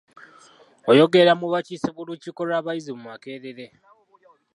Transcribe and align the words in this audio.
Oyogerera 0.91 1.33
mu 1.41 1.47
bakiise 1.53 1.89
b’olukiiko 1.95 2.41
lw’abayizi 2.47 2.91
mu 2.97 3.01
Makerere 3.09 3.65